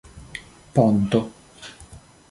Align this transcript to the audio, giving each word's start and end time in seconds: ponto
ponto 0.73 1.21